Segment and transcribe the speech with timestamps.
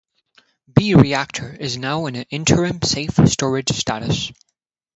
[0.73, 4.31] B Reactor is now in "interim safe storage" status.